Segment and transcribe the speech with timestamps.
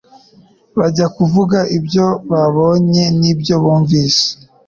[0.77, 4.25] bajya kuvuga ibyo babonye n'ibyo bumvise.